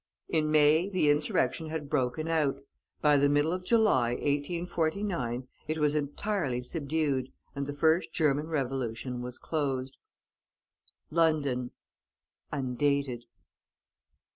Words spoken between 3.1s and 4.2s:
the middle of July,